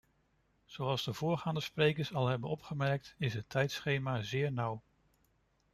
Zoals 0.65 1.03
de 1.03 1.13
voorgaande 1.13 1.59
sprekers 1.61 2.13
al 2.13 2.27
hebben 2.27 2.49
opgemerkt 2.49 3.15
is 3.17 3.33
het 3.33 3.49
tijdschema 3.49 4.21
zeer 4.21 4.51
nauw. 4.51 4.81